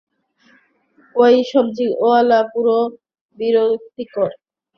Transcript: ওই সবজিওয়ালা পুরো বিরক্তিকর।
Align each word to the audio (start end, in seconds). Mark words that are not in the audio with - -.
ওই 1.15 1.35
সবজিওয়ালা 1.51 2.39
পুরো 2.51 2.77
বিরক্তিকর। 3.37 4.29